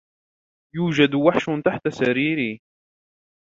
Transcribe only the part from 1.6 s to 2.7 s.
تحت سريري.